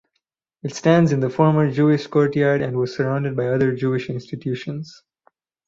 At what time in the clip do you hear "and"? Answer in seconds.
2.63-2.75